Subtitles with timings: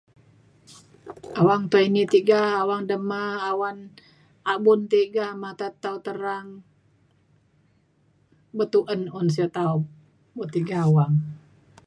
[1.39, 3.77] awang tau ini tiga awang dema awan
[4.53, 6.47] abun tiga mata tau terang
[8.57, 9.81] betuen un sio taup
[10.35, 11.13] buk tiga awang